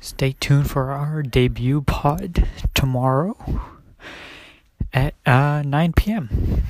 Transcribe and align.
Stay 0.00 0.34
tuned 0.40 0.70
for 0.70 0.90
our 0.90 1.22
debut 1.22 1.82
pod 1.82 2.48
tomorrow 2.74 3.36
at 4.94 5.14
uh, 5.26 5.62
9 5.62 5.92
p.m. 5.92 6.62